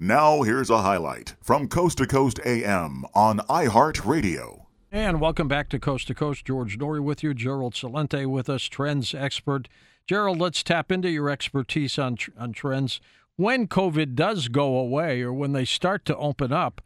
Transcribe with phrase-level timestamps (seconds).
[0.00, 4.66] Now, here's a highlight from Coast to Coast AM on iHeartRadio.
[4.92, 6.44] And welcome back to Coast to Coast.
[6.44, 9.66] George Noory with you, Gerald Celente with us, trends expert.
[10.06, 13.00] Gerald, let's tap into your expertise on on trends.
[13.34, 16.80] When COVID does go away, or when they start to open up,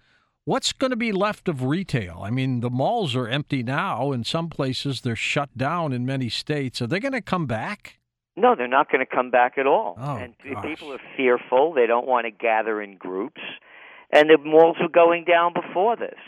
[0.47, 2.23] what's going to be left of retail?
[2.25, 4.13] I mean, the malls are empty now.
[4.13, 6.81] In some places, they're shut down in many states.
[6.81, 7.99] Are they going to come back?
[8.37, 9.95] No, they're not going to come back at all.
[9.99, 10.65] Oh, and gosh.
[10.65, 11.75] people are fearful.
[11.75, 13.41] They don't want to gather in groups.
[14.11, 16.19] And the malls were going down before this.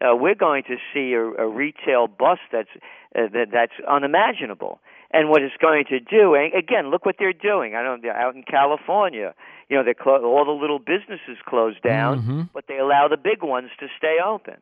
[0.00, 2.68] Uh, we're going to see a, a retail bust that's
[3.16, 4.80] uh, that, that's unimaginable.
[5.12, 7.74] And what it's going to do, and again, look what they're doing.
[7.76, 8.02] I don't.
[8.02, 9.32] They're out in California.
[9.68, 12.48] You know, they're clo- all the little businesses closed down, Mhm.
[12.52, 14.56] but they allow the big ones to stay open.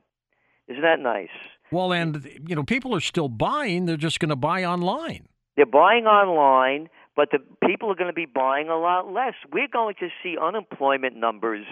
[0.69, 1.31] Isn't that nice?
[1.73, 3.87] Well, and you know, people are still buying.
[3.87, 5.27] They're just going to buy online.
[5.57, 9.35] They're buying online, but the people are going to be buying a lot less.
[9.53, 11.67] We're going to see unemployment numbers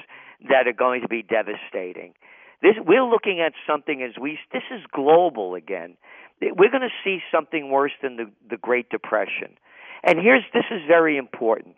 [0.48, 2.14] that are going to be devastating.
[2.62, 5.96] This we're looking at something as we this is global again.
[6.42, 9.56] We're going to see something worse than the the Great Depression.
[10.04, 11.76] And here's this is very important.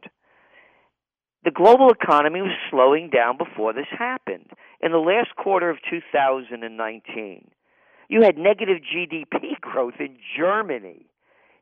[1.44, 4.50] The global economy was slowing down before this happened.
[4.80, 7.50] In the last quarter of 2019,
[8.08, 11.06] you had negative GDP growth in Germany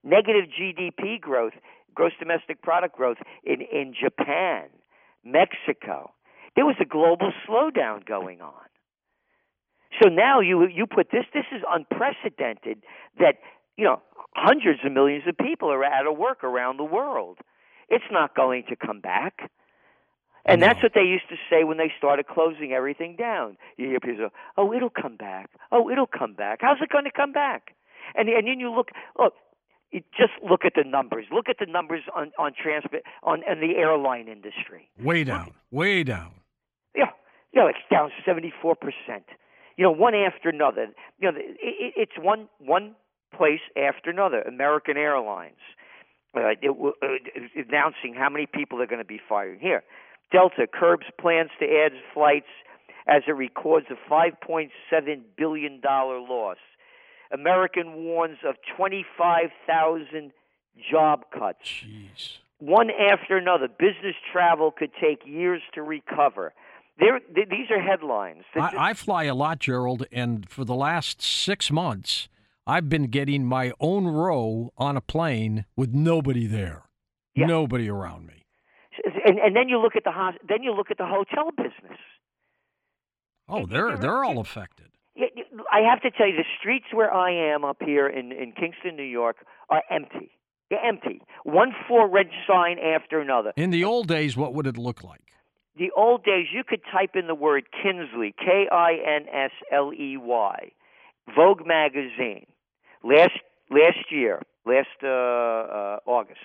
[0.02, 1.52] negative GDP growth,
[1.94, 4.68] gross domestic product growth in, in Japan,
[5.24, 6.12] Mexico.
[6.56, 8.52] There was a global slowdown going on.
[10.00, 12.82] So now you you put this this is unprecedented
[13.18, 13.38] that
[13.76, 14.00] you know
[14.34, 17.38] hundreds of millions of people are out of work around the world.
[17.88, 19.50] It's not going to come back.
[20.46, 23.58] And that's what they used to say when they started closing everything down.
[23.76, 25.50] You hear people say, "Oh, it'll come back.
[25.70, 27.74] Oh, it'll come back." How's it going to come back?
[28.14, 29.34] And and then you look, look,
[29.90, 31.26] you just look at the numbers.
[31.32, 34.88] Look at the numbers on on transport on in the airline industry.
[35.02, 36.32] Way down, way down.
[36.94, 37.10] Yeah,
[37.52, 39.24] you know, it's down seventy four percent.
[39.76, 40.88] You know, one after another.
[41.18, 42.94] You know, it, it, it's one one
[43.36, 44.42] place after another.
[44.42, 45.56] American Airlines
[46.36, 47.06] uh, it, uh,
[47.68, 49.58] announcing how many people they're going to be firing.
[49.60, 49.82] Here,
[50.32, 52.46] Delta curbs plans to add flights
[53.08, 56.58] as it records a five point seven billion dollar loss.
[57.32, 60.32] American warns of twenty five thousand
[60.90, 62.38] job cuts Jeez.
[62.58, 63.68] one after another.
[63.68, 66.52] Business travel could take years to recover.
[66.98, 68.42] There, th- these are headlines.
[68.54, 72.28] I, I fly a lot, Gerald, and for the last six months,
[72.66, 76.82] I've been getting my own row on a plane with nobody there,
[77.34, 77.46] Yeah.
[77.46, 78.44] nobody around me.
[79.24, 81.98] and, and then you look at the hos- then you look at the hotel business.
[83.48, 84.89] Oh, they're they're all affected.
[85.70, 88.96] I have to tell you, the streets where I am up here in in Kingston,
[88.96, 89.36] New York,
[89.68, 90.32] are empty.
[90.68, 91.22] They're empty.
[91.44, 93.52] One for rent sign after another.
[93.56, 95.20] In the old days, what would it look like?
[95.76, 99.92] The old days, you could type in the word Kinsley, K I N S L
[99.92, 100.72] E Y,
[101.34, 102.46] Vogue magazine,
[103.02, 103.38] last
[103.70, 106.40] last year, last uh, uh, August.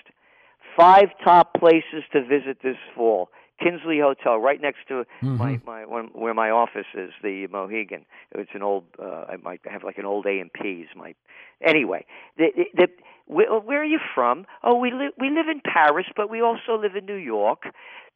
[0.77, 3.29] Five top places to visit this fall.
[3.61, 5.65] Kinsley Hotel, right next to my Mhm.
[5.65, 8.05] my one, where my office is, the Mohegan.
[8.33, 8.85] It's an old.
[8.99, 10.87] Uh, I might have like an old A and P's.
[10.95, 11.15] My
[11.61, 12.05] anyway.
[12.37, 12.87] The, the, the,
[13.27, 14.45] where, where are you from?
[14.63, 17.63] Oh, we live we live in Paris, but we also live in New York.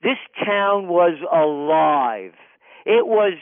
[0.03, 2.33] This town was alive.
[2.85, 3.33] It was.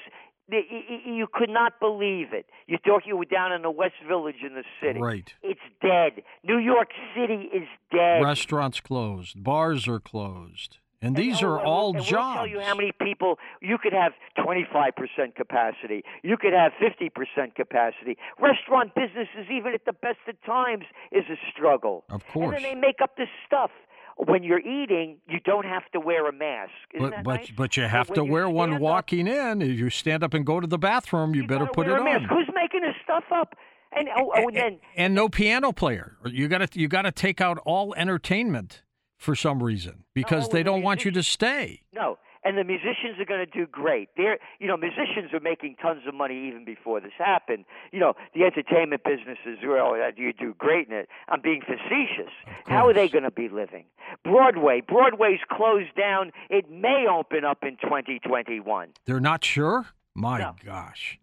[0.50, 2.46] You could not believe it.
[2.68, 4.97] You thought you were down in the West Village in the city.
[5.02, 5.34] Right.
[5.44, 6.24] It's dead.
[6.41, 8.24] New York City is dead.
[8.24, 12.12] Restaurants closed, bars are closed, and And- these oh, are and all and jobs.
[12.12, 16.03] We'll tell you how many people you could have 25% capacity.
[16.24, 18.18] You could have 50% capacity.
[18.40, 22.03] Restaurant businesses, even at the best of times, is a struggle.
[22.09, 22.56] Of course.
[22.56, 23.72] And then they make up this stuff.
[24.19, 26.72] When you're eating, you don't have to wear a mask.
[26.96, 27.52] Isn't But but nice?
[27.52, 29.62] but you have to wear one stand up- walking in.
[29.62, 32.24] If you stand up and go to the bathroom, you, better put it on.
[32.24, 33.56] Who's making this stuff up?
[33.96, 36.18] And oh, oh, and then and no piano player.
[36.25, 38.81] You got to you got to take out all entertainment
[39.18, 41.82] for some reason because oh, they don't want you to stay.
[41.94, 44.10] No, and the musicians are going to do great.
[44.16, 47.66] They're, you know, musicians are making tons of money even before this happened.
[47.92, 51.10] You know, the entertainment businesses, well, uh, you do great in it.
[51.28, 52.31] I'm being facetious.
[52.68, 53.86] How are they going to be living?
[54.24, 56.31] Broadway, Broadway's closed down.
[56.50, 58.90] It may open up in 2021.
[59.06, 59.88] They're not sure.
[60.13, 60.56] My No.
[60.63, 61.20] gosh.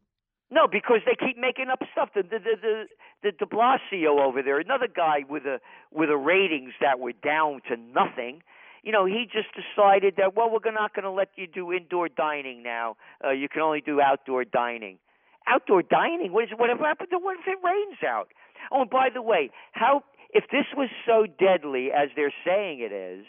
[0.51, 2.11] No, because they keep making up stuff.
[2.15, 2.85] The the the
[3.25, 5.59] the, De Blasio over there, another guy with a
[5.91, 8.43] with a ratings that were down to nothing.
[8.83, 12.09] You know, he just decided that well, we're not going to let you do indoor
[12.09, 12.97] dining now.
[13.25, 14.99] Uh, you can only do outdoor dining.
[15.47, 16.33] Outdoor dining?
[16.33, 18.29] What is whatever happened to what if it rains out?
[18.71, 22.93] Oh, and by the way, how if this was so deadly as they're saying it
[22.93, 23.25] is,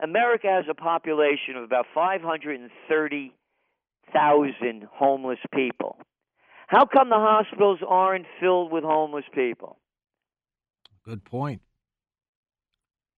[0.00, 5.98] America has a population of about 530,000 homeless people.
[6.68, 9.78] How come the hospitals aren't filled with homeless people?
[11.02, 11.62] Good point.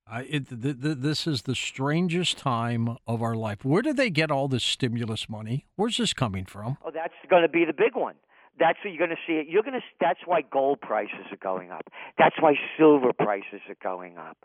[0.07, 3.65] I, it, th- th- this is the strangest time of our life.
[3.65, 5.67] Where do they get all this stimulus money?
[5.75, 6.79] Where's this coming from?
[6.85, 8.15] Oh, that's going to be the big one.
[8.59, 9.35] That's what you're going to see.
[9.35, 9.49] It.
[9.49, 9.87] You're going to.
[10.01, 11.89] That's why gold prices are going up.
[12.19, 14.37] That's why silver prices are going up.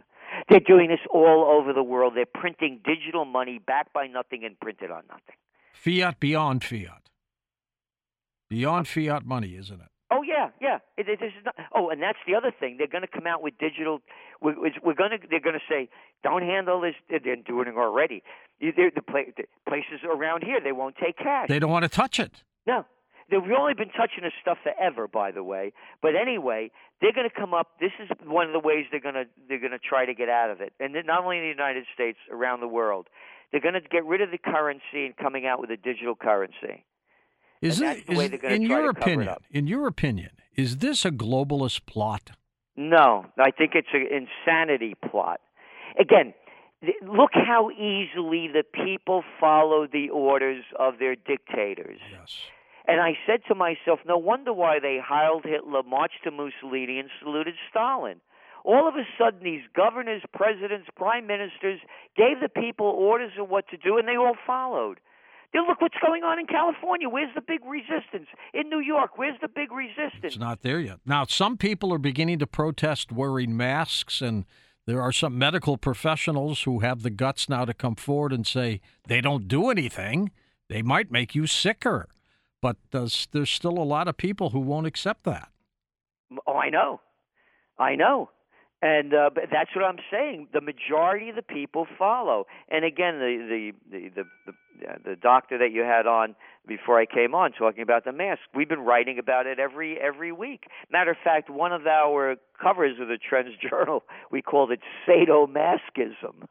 [0.49, 2.13] They're doing this all over the world.
[2.15, 5.35] They're printing digital money backed by nothing and printed on nothing.
[5.73, 7.09] Fiat beyond fiat.
[8.49, 9.87] Beyond fiat money, isn't it?
[10.11, 10.77] Oh yeah, yeah.
[10.97, 12.75] It, it, this is not, oh, and that's the other thing.
[12.77, 13.99] They're going to come out with digital.
[14.41, 15.27] We're, we're going to.
[15.29, 15.89] They're going to say,
[16.23, 18.21] "Don't handle this." They're doing it already.
[18.61, 21.47] They're, the, the places around here, they won't take cash.
[21.49, 22.43] They don't want to touch it.
[22.67, 22.85] No,
[23.29, 25.73] They've only been touching this stuff forever, by the way.
[26.01, 26.69] But anyway,
[27.01, 27.79] they're going to come up.
[27.79, 30.29] This is one of the ways they're going to they're going to try to get
[30.29, 33.07] out of it, and not only in the United States, around the world.
[33.51, 36.83] They're going to get rid of the currency and coming out with a digital currency.
[37.65, 39.35] Is it, is, in your opinion?
[39.51, 42.31] In your opinion, is this a globalist plot?
[42.77, 45.39] No, I think it's an insanity plot.
[45.99, 46.33] Again,
[47.01, 51.99] look how easily the people follow the orders of their dictators.
[52.11, 52.37] Yes.
[52.87, 57.09] And I said to myself, no wonder why they hailed Hitler, marched to Mussolini, and
[57.19, 58.21] saluted Stalin.
[58.63, 61.79] All of a sudden, these governors, presidents, prime ministers
[62.15, 64.99] gave the people orders of what to do, and they all followed.
[65.55, 67.07] Now look what's going on in California.
[67.07, 68.27] Where's the big resistance?
[68.53, 70.21] In New York, where's the big resistance?
[70.21, 70.99] It's not there yet.
[71.05, 74.43] Now, some people are beginning to protest wearing masks, and
[74.85, 78.81] there are some medical professionals who have the guts now to come forward and say
[79.07, 80.29] they don't do anything.
[80.67, 82.09] They might make you sicker.
[82.61, 85.49] But there's, there's still a lot of people who won't accept that.
[86.45, 86.99] Oh, I know.
[87.79, 88.29] I know.
[88.85, 90.49] And uh, but that's what I'm saying.
[90.53, 92.45] The majority of the people follow.
[92.69, 96.35] And again, the the the the, the, uh, the doctor that you had on
[96.67, 98.41] before I came on talking about the mask.
[98.53, 100.65] We've been writing about it every every week.
[100.91, 106.45] Matter of fact, one of our covers of the Trends Journal, we called it sadomasochism.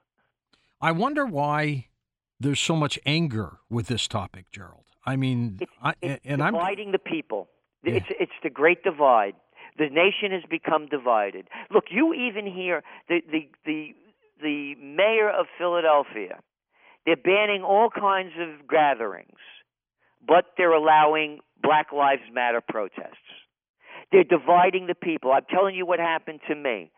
[0.81, 1.87] I wonder why
[2.41, 4.87] there's so much anger with this topic, Gerald.
[5.07, 7.49] I mean, it's, I, it's and dividing I'm, the people.
[7.85, 7.93] Yeah.
[7.95, 9.35] It's it's the great divide.
[9.79, 11.49] The nation has become divided.
[11.71, 13.94] Look, you even hear the the the
[14.43, 16.41] the mayor of Philadelphia.
[17.06, 19.38] They're banning all kinds of gatherings,
[20.26, 23.17] but they're allowing Black Lives Matter protests.
[24.11, 25.32] They're dividing the people.
[25.32, 26.91] I'm telling you what happened to me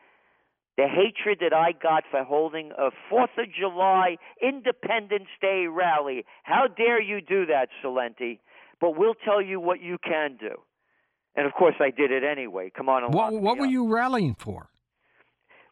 [0.77, 6.25] the hatred that I got for holding a Fourth of July Independence Day rally.
[6.43, 8.39] How dare you do that, Celente?
[8.81, 10.57] But we'll tell you what you can do.
[11.37, 12.73] And of course, I did it anyway.
[12.75, 14.71] Come on, what, what were you rallying for?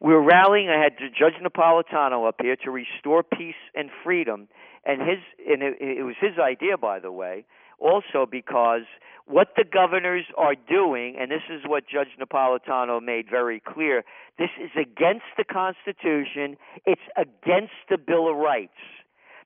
[0.01, 0.69] We were rallying.
[0.69, 4.49] I had Judge Napolitano up here to restore peace and freedom,
[4.85, 5.19] and his
[5.49, 7.47] and it, it was his idea, by the way.
[7.79, 8.83] Also, because
[9.27, 14.05] what the governors are doing, and this is what Judge Napolitano made very clear,
[14.39, 18.73] this is against the Constitution, it's against the Bill of Rights.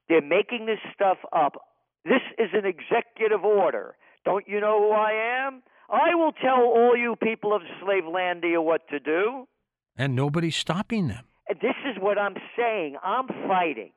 [0.09, 1.63] They're making this stuff up.
[2.05, 3.95] This is an executive order.
[4.25, 5.63] Don't you know who I am?
[5.91, 9.49] I will tell all you people of slave Slavelandia what to do.
[9.97, 11.25] And nobody's stopping them.
[11.49, 12.97] This is what I'm saying.
[13.03, 13.91] I'm fighting.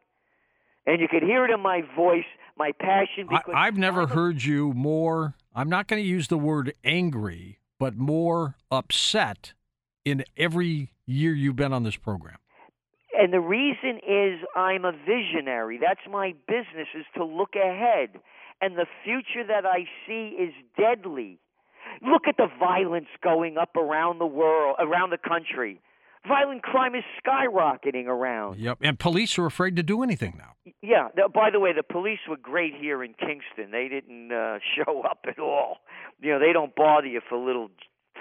[0.88, 2.26] And you can hear it in my voice,
[2.58, 3.28] my passion.
[3.30, 7.60] Because I, have never heard you more I'm not going to use the word angry,
[7.78, 9.54] but more upset
[10.06, 12.38] in every year you've been on this program.
[13.14, 15.78] And the reason is I'm a visionary.
[15.78, 18.22] That's my business is to look ahead.
[18.62, 21.40] And the future that I see is deadly.
[22.02, 25.82] Look at the violence going up around the world, around the country.
[26.28, 28.60] Violent crime is skyrocketing around.
[28.60, 30.74] Yep, and police are afraid to do anything now.
[30.82, 31.08] Yeah.
[31.34, 33.72] By the way, the police were great here in Kingston.
[33.72, 35.78] They didn't uh, show up at all.
[36.22, 37.70] You know, they don't bother you for little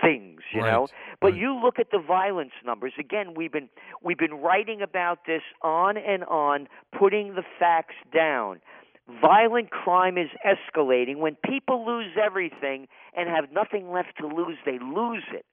[0.03, 0.73] things, you right.
[0.73, 0.89] know.
[1.21, 1.41] But right.
[1.41, 2.95] you look at the violence numbers.
[2.99, 3.69] Again, we've been
[4.03, 6.69] we've been writing about this on and on,
[6.99, 8.61] putting the facts down.
[9.21, 11.17] Violent crime is escalating.
[11.17, 12.87] When people lose everything
[13.17, 15.45] and have nothing left to lose, they lose it.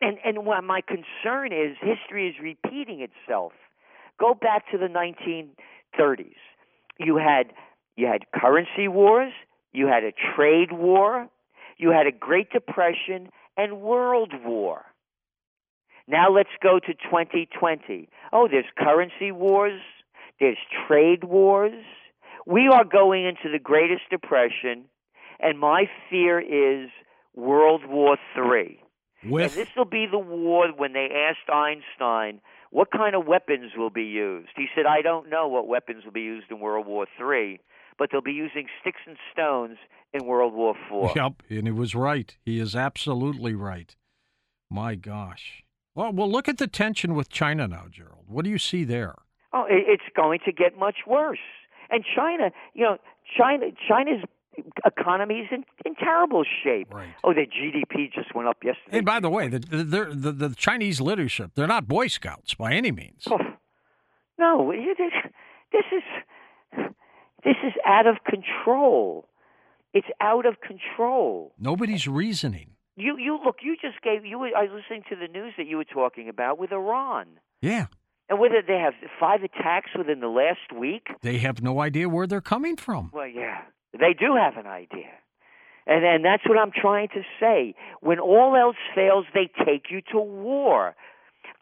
[0.00, 3.52] And and what my concern is history is repeating itself.
[4.18, 6.34] Go back to the 1930s.
[6.98, 7.52] You had
[7.96, 9.32] you had currency wars,
[9.72, 11.28] you had a trade war,
[11.78, 14.84] you had a Great Depression and World War.
[16.08, 18.08] Now let's go to 2020.
[18.32, 19.80] Oh, there's currency wars,
[20.40, 21.84] there's trade wars.
[22.46, 24.86] We are going into the greatest depression,
[25.40, 26.90] and my fear is
[27.34, 28.78] World War III.
[29.24, 33.72] With and this will be the war when they asked Einstein, what kind of weapons
[33.76, 34.50] will be used?
[34.56, 37.60] He said, I don't know what weapons will be used in World War III,
[37.98, 39.76] but they'll be using sticks and stones
[40.12, 41.14] in World War IV.
[41.14, 42.36] Yep, and he was right.
[42.44, 43.94] He is absolutely right.
[44.70, 45.62] My gosh.
[45.94, 48.24] Well, well, look at the tension with China now, Gerald.
[48.26, 49.14] What do you see there?
[49.52, 51.38] Oh, it's going to get much worse.
[51.92, 52.96] And China, you know,
[53.38, 54.24] China, China's
[54.84, 56.92] economy is in, in terrible shape.
[56.92, 57.08] Right.
[57.22, 58.98] Oh, their GDP just went up yesterday.
[58.98, 62.72] And by the way, the the, the, the Chinese leadership, they're not Boy Scouts by
[62.72, 63.24] any means.
[63.30, 63.38] Oh,
[64.38, 66.02] no, this is
[67.44, 69.28] this is out of control.
[69.94, 71.52] It's out of control.
[71.58, 72.70] Nobody's reasoning.
[72.96, 73.56] You you look.
[73.62, 74.38] You just gave you.
[74.56, 77.26] I was listening to the news that you were talking about with Iran.
[77.60, 77.86] Yeah.
[78.32, 82.26] And whether they have five attacks within the last week, they have no idea where
[82.26, 83.10] they're coming from.
[83.12, 83.60] Well, yeah,
[83.92, 85.10] they do have an idea.
[85.86, 87.74] And and that's what I'm trying to say.
[88.00, 90.94] When all else fails, they take you to war.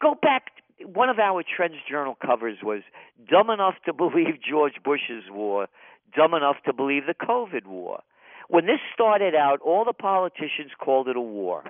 [0.01, 0.43] Go back.
[0.85, 2.83] One of our Trends Journal covers was
[3.29, 5.67] dumb enough to believe George Bush's war,
[6.15, 7.99] dumb enough to believe the COVID war.
[8.47, 11.65] When this started out, all the politicians called it a war.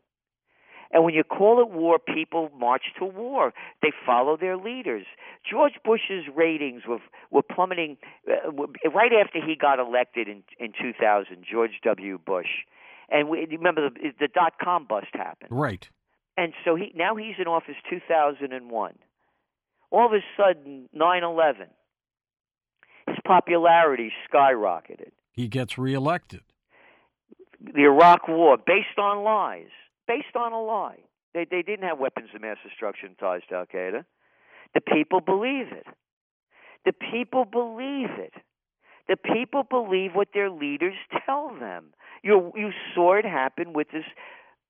[0.93, 3.53] And when you call it war, people march to war.
[3.81, 5.05] They follow their leaders.
[5.49, 7.97] George Bush's ratings were were plummeting
[8.29, 8.51] uh,
[8.93, 11.45] right after he got elected in in 2000.
[11.49, 12.17] George W.
[12.17, 12.65] Bush,
[13.09, 15.49] and we, remember the, the dot com bust happened.
[15.51, 15.89] Right.
[16.37, 18.93] And so he now he's in office 2001.
[19.91, 21.67] All of a sudden, 9/11.
[23.07, 25.11] His popularity skyrocketed.
[25.31, 26.41] He gets reelected.
[27.61, 29.69] The Iraq War, based on lies
[30.11, 30.99] based on a lie.
[31.33, 34.03] They they didn't have weapons of mass destruction ties to Al Qaeda.
[34.73, 35.87] The people believe it.
[36.85, 38.33] The people believe it.
[39.07, 41.93] The people believe what their leaders tell them.
[42.23, 44.05] You you saw it happen with this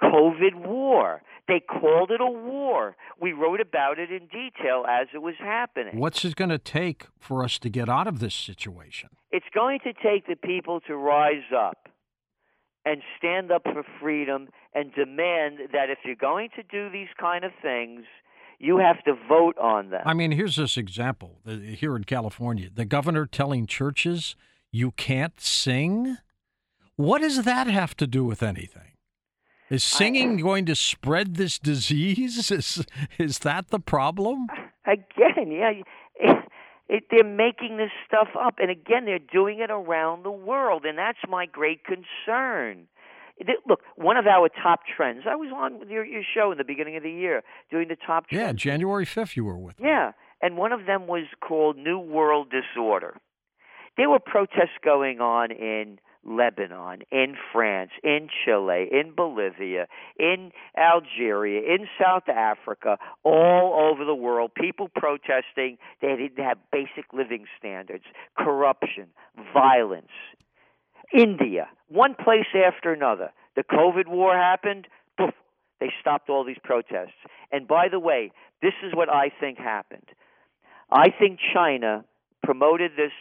[0.03, 1.21] COVID war.
[1.47, 2.95] They called it a war.
[3.19, 5.99] We wrote about it in detail as it was happening.
[5.99, 9.09] What's it going to take for us to get out of this situation?
[9.31, 11.90] It's going to take the people to rise up
[12.85, 17.43] and stand up for freedom and demand that if you're going to do these kind
[17.43, 18.03] of things,
[18.59, 20.01] you have to vote on them.
[20.05, 24.35] I mean, here's this example uh, here in California the governor telling churches
[24.71, 26.17] you can't sing.
[26.95, 28.91] What does that have to do with anything?
[29.69, 32.51] Is singing I, going to spread this disease?
[32.51, 32.85] Is
[33.17, 34.47] is that the problem?
[34.85, 35.71] Again, yeah,
[36.91, 40.97] it, they're making this stuff up, and again, they're doing it around the world, and
[40.97, 42.87] that's my great concern.
[43.65, 45.23] Look, one of our top trends.
[45.27, 48.27] I was on your, your show in the beginning of the year doing the top.
[48.27, 48.41] Trends.
[48.41, 49.75] Yeah, January fifth, you were with.
[49.79, 53.15] Yeah, and one of them was called New World Disorder.
[53.95, 59.87] There were protests going on in Lebanon, in France, in Chile, in Bolivia,
[60.19, 67.11] in Algeria, in South Africa, all over the world, people protesting they didn't have basic
[67.13, 68.03] living standards,
[68.37, 69.07] corruption,
[69.53, 70.11] violence.
[71.13, 73.31] India, one place after another.
[73.55, 74.87] The COVID war happened,
[75.17, 75.33] poof,
[75.79, 77.17] they stopped all these protests.
[77.51, 80.07] And by the way, this is what I think happened.
[80.89, 82.05] I think China
[82.43, 83.11] promoted this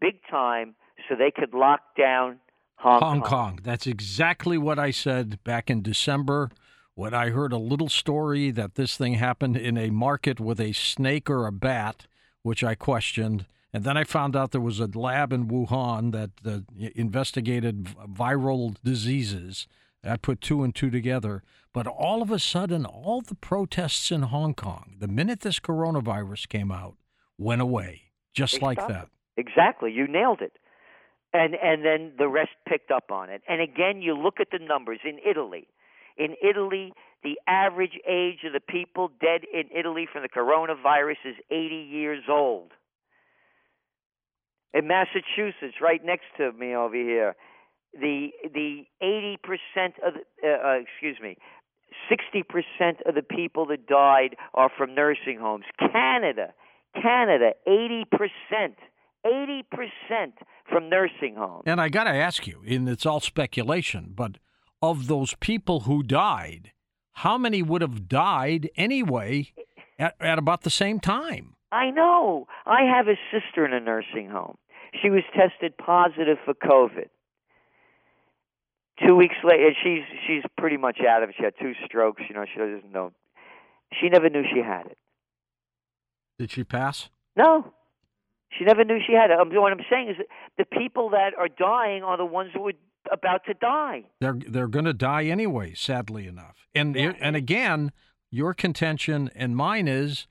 [0.00, 0.74] big time
[1.08, 2.38] so they could lock down
[2.76, 3.30] Hong, Hong Kong.
[3.30, 3.60] Kong.
[3.62, 6.50] That's exactly what I said back in December
[6.94, 10.72] when I heard a little story that this thing happened in a market with a
[10.72, 12.06] snake or a bat,
[12.42, 13.46] which I questioned.
[13.72, 16.60] And then I found out there was a lab in Wuhan that uh,
[16.94, 19.66] investigated viral diseases.
[20.04, 21.42] I put two and two together.
[21.72, 26.48] But all of a sudden, all the protests in Hong Kong, the minute this coronavirus
[26.48, 26.94] came out,
[27.36, 29.08] went away, just they like that.
[29.36, 29.90] Exactly.
[29.90, 30.52] You nailed it
[31.34, 33.42] and and then the rest picked up on it.
[33.48, 35.66] And again, you look at the numbers in Italy.
[36.16, 36.92] In Italy,
[37.24, 42.22] the average age of the people dead in Italy from the coronavirus is 80 years
[42.30, 42.70] old.
[44.72, 47.34] In Massachusetts, right next to me over here,
[47.92, 49.36] the the 80%
[50.06, 51.36] of the, uh, uh, excuse me,
[52.10, 55.64] 60% of the people that died are from nursing homes.
[55.78, 56.54] Canada,
[56.94, 58.04] Canada, 80%.
[59.24, 59.64] 80%
[60.68, 61.64] from nursing homes.
[61.66, 64.38] And I got to ask you, and it's all speculation, but
[64.82, 66.72] of those people who died,
[67.12, 69.52] how many would have died anyway
[69.98, 71.54] at, at about the same time?
[71.72, 72.46] I know.
[72.66, 74.56] I have a sister in a nursing home.
[75.02, 77.08] She was tested positive for COVID.
[79.04, 81.34] Two weeks later, she's she's pretty much out of it.
[81.36, 82.22] She had two strokes.
[82.28, 83.12] You know, she doesn't know.
[84.00, 84.98] She never knew she had it.
[86.38, 87.08] Did she pass?
[87.36, 87.72] No,
[88.58, 89.38] she never knew she had it.
[89.38, 90.26] Um, what I'm saying is that
[90.58, 92.72] the people that are dying are the ones who are
[93.12, 94.04] about to die.
[94.20, 96.66] They're they're going to die anyway, sadly enough.
[96.74, 97.12] And yeah.
[97.20, 97.92] and again,
[98.30, 100.26] your contention and mine is,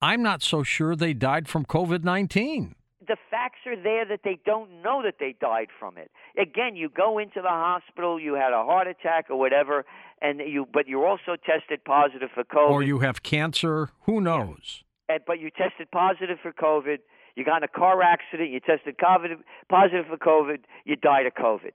[0.00, 2.74] I'm not so sure they died from COVID 19
[3.06, 6.10] the facts are there that they don't know that they died from it.
[6.40, 9.84] Again, you go into the hospital, you had a heart attack or whatever,
[10.20, 12.70] and you but you're also tested positive for COVID.
[12.70, 13.90] Or you have cancer.
[14.02, 14.82] Who knows?
[15.08, 16.98] And, but you tested positive for COVID.
[17.36, 18.50] You got in a car accident.
[18.50, 19.36] You tested COVID,
[19.68, 20.60] positive for COVID.
[20.84, 21.72] You died of COVID.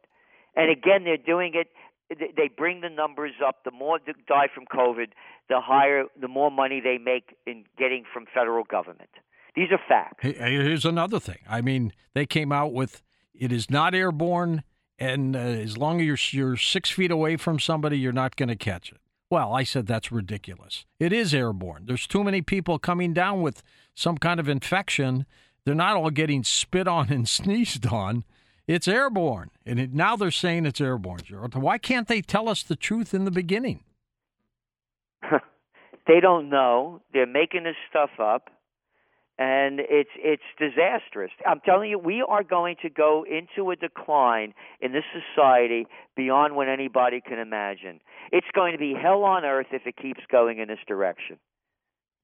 [0.56, 1.68] And again, they're doing it.
[2.10, 3.64] They bring the numbers up.
[3.64, 5.12] The more die from COVID,
[5.48, 9.10] the higher, the more money they make in getting from federal government.
[9.56, 10.18] These are facts.
[10.22, 11.40] Here's another thing.
[11.50, 13.02] I mean, they came out with
[13.34, 14.64] it is not airborne,
[15.00, 18.50] and uh, as long as you're, you're six feet away from somebody, you're not going
[18.50, 18.98] to catch it.
[19.30, 20.86] Well, I said that's ridiculous.
[21.00, 21.86] It is airborne.
[21.86, 23.64] There's too many people coming down with
[23.96, 25.26] some kind of infection.
[25.66, 28.24] They're not all getting spit on and sneezed on.
[28.68, 29.50] It's airborne.
[29.66, 31.56] And it, now they're saying it's airborne, Gerald.
[31.56, 33.84] Why can't they tell us the truth in the beginning?
[36.08, 37.02] they don't know.
[37.14, 38.50] They're making this stuff up
[39.42, 41.32] and it's it's disastrous.
[41.48, 46.56] I'm telling you, we are going to go into a decline in this society beyond
[46.56, 48.02] what anybody can imagine.
[48.32, 51.38] It's going to be hell on earth if it keeps going in this direction.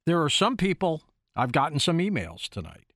[0.06, 1.02] There are some people
[1.36, 2.87] I've gotten some emails tonight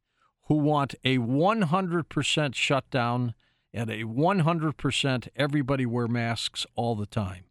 [0.52, 3.34] who want a 100% shutdown
[3.74, 7.46] and a 100% everybody wear masks all the time.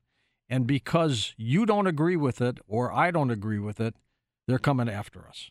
[0.50, 3.94] And because you don't agree with it or I don't agree with it,
[4.46, 5.50] they're coming after us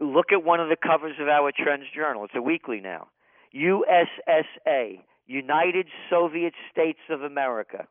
[0.00, 2.24] look at one of the covers of our Trends Journal.
[2.24, 3.08] It's a weekly now.
[3.54, 7.86] USSA, United Soviet States of America.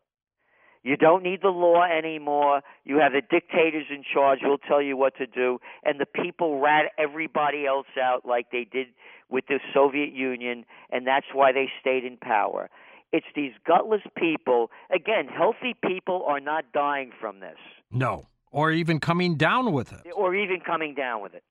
[0.87, 2.61] You don't need the law anymore.
[2.85, 6.61] You have the dictators in charge who'll tell you what to do, and the people
[6.61, 8.87] rat everybody else out like they did
[9.29, 12.69] with the Soviet Union, and that's why they stayed in power.
[13.11, 14.71] It's these gutless people.
[14.89, 17.57] Again, healthy people are not dying from this.
[17.91, 20.09] No, or even coming down with it.
[20.15, 21.43] Or even coming down with it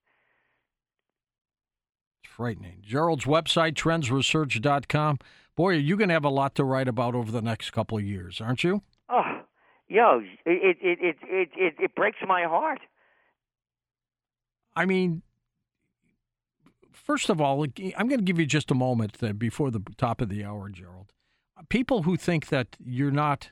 [2.25, 2.79] It's frightening.
[2.81, 5.19] Gerald's website, trendsresearch.com.
[5.57, 7.99] Boy, are you going to have a lot to write about over the next couple
[7.99, 8.81] of years, aren't you?
[9.89, 12.81] Yo, it it it it it, it breaks my heart.
[14.75, 15.23] I mean,
[16.93, 20.29] first of all, I'm going to give you just a moment before the top of
[20.29, 21.13] the hour, Gerald.
[21.69, 23.51] People who think that you're not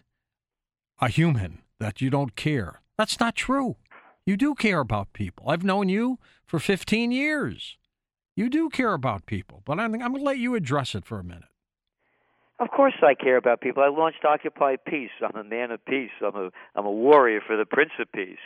[1.01, 3.77] a human, that you don't care, that's not true.
[4.27, 5.49] You do care about people.
[5.49, 7.77] I've known you for 15 years.
[8.37, 11.19] You do care about people, but I'm, I'm going to let you address it for
[11.19, 11.45] a minute.
[12.61, 13.83] Of course, I care about people.
[13.83, 15.11] I launched Occupy Peace.
[15.23, 16.11] I'm a man of peace.
[16.25, 18.39] I'm a I'm a warrior for the Prince of Peace.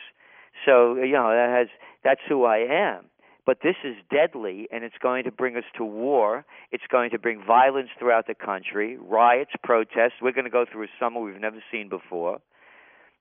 [0.64, 1.68] So you know that has
[2.02, 3.04] that's who I am.
[3.44, 6.44] But this is deadly, and it's going to bring us to war.
[6.70, 10.20] It's going to bring violence throughout the country, riots, protests.
[10.20, 12.40] We're going to go through a summer we've never seen before,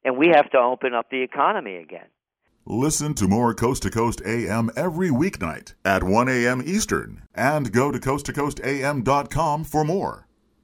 [0.03, 2.07] and we have to open up the economy again.
[2.65, 6.61] Listen to more Coast to Coast AM every weeknight at 1 a.m.
[6.65, 10.26] Eastern and go to coasttocoastam.com for more.